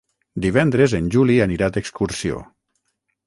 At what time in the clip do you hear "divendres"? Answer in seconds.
0.45-0.95